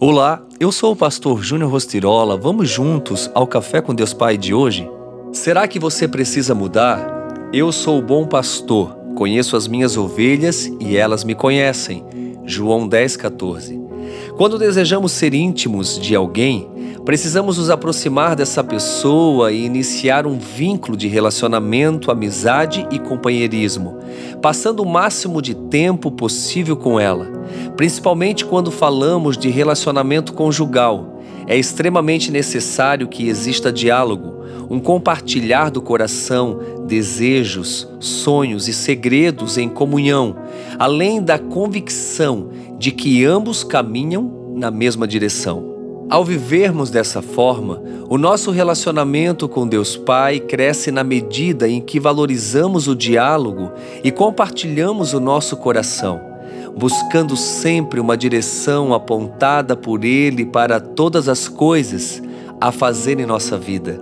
[0.00, 2.36] Olá, eu sou o pastor Júnior Rostirola.
[2.36, 4.88] Vamos juntos ao Café com Deus Pai de hoje?
[5.32, 7.50] Será que você precisa mudar?
[7.52, 12.04] Eu sou o bom pastor, conheço as minhas ovelhas e elas me conhecem.
[12.44, 13.76] João 10,14.
[14.36, 16.70] Quando desejamos ser íntimos de alguém,
[17.08, 23.96] precisamos nos aproximar dessa pessoa e iniciar um vínculo de relacionamento, amizade e companheirismo,
[24.42, 27.24] passando o máximo de tempo possível com ela,
[27.78, 31.22] principalmente quando falamos de relacionamento conjugal.
[31.46, 39.66] É extremamente necessário que exista diálogo, um compartilhar do coração, desejos, sonhos e segredos em
[39.66, 40.36] comunhão,
[40.78, 45.77] além da convicção de que ambos caminham na mesma direção.
[46.10, 52.00] Ao vivermos dessa forma, o nosso relacionamento com Deus Pai cresce na medida em que
[52.00, 53.70] valorizamos o diálogo
[54.02, 56.18] e compartilhamos o nosso coração,
[56.74, 62.22] buscando sempre uma direção apontada por Ele para todas as coisas
[62.58, 64.00] a fazer em nossa vida.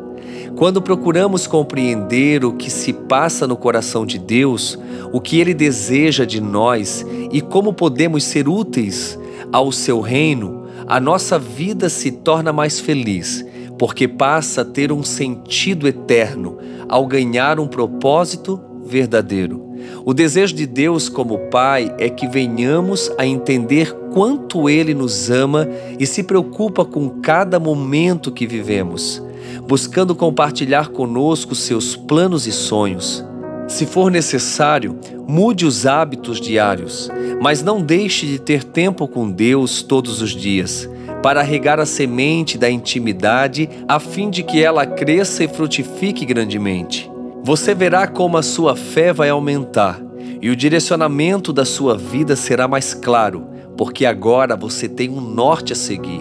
[0.54, 4.78] Quando procuramos compreender o que se passa no coração de Deus,
[5.12, 9.18] o que Ele deseja de nós e como podemos ser úteis
[9.52, 13.44] ao Seu reino, a nossa vida se torna mais feliz,
[13.78, 19.66] porque passa a ter um sentido eterno ao ganhar um propósito verdadeiro.
[20.04, 25.68] O desejo de Deus como Pai é que venhamos a entender quanto Ele nos ama
[25.98, 29.22] e se preocupa com cada momento que vivemos,
[29.66, 33.24] buscando compartilhar conosco seus planos e sonhos.
[33.68, 34.96] Se for necessário,
[35.26, 37.10] mude os hábitos diários,
[37.42, 40.88] mas não deixe de ter tempo com Deus todos os dias,
[41.22, 47.10] para regar a semente da intimidade, a fim de que ela cresça e frutifique grandemente.
[47.42, 50.00] Você verá como a sua fé vai aumentar
[50.40, 55.72] e o direcionamento da sua vida será mais claro, porque agora você tem um norte
[55.72, 56.20] a seguir.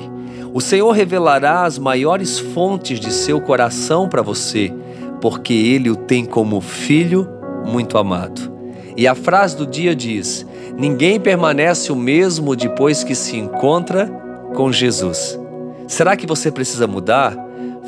[0.54, 4.74] O Senhor revelará as maiores fontes de seu coração para você,
[5.22, 7.28] porque Ele o tem como filho
[7.66, 8.55] muito amado.
[8.98, 10.46] E a frase do dia diz:
[10.78, 14.08] Ninguém permanece o mesmo depois que se encontra
[14.56, 15.40] com Jesus.
[15.88, 17.38] Será que você precisa mudar?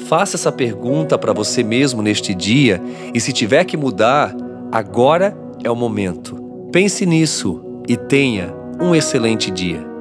[0.07, 2.81] Faça essa pergunta para você mesmo neste dia
[3.13, 4.35] e, se tiver que mudar,
[4.71, 6.35] agora é o momento.
[6.71, 9.96] Pense nisso e tenha um excelente dia.